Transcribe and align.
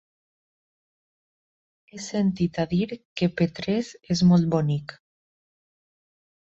He 1.91 1.99
sentit 2.07 2.59
a 2.65 2.67
dir 2.73 2.89
que 3.21 3.31
Petrés 3.43 3.95
és 4.19 4.27
molt 4.35 4.53
bonic. 4.59 5.01